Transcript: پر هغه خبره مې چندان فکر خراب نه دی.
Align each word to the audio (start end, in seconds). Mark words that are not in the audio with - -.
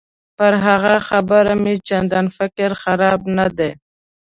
پر 0.37 0.53
هغه 0.65 0.95
خبره 1.07 1.53
مې 1.63 1.73
چندان 1.87 2.25
فکر 2.37 2.69
خراب 2.81 3.21
نه 3.37 3.47
دی. 3.57 3.71